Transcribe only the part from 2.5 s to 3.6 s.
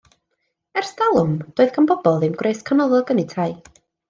canolog yn eu tai.